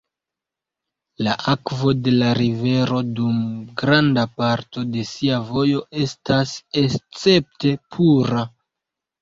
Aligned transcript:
La 1.25 1.33
akvo 1.51 1.91
de 2.07 2.13
la 2.15 2.31
rivero 2.39 3.01
dum 3.19 3.37
granda 3.83 4.23
parto 4.39 4.87
de 4.95 5.05
sia 5.11 5.37
vojo 5.51 5.85
estas 6.07 6.55
escepte 6.85 7.77
pura. 7.97 8.45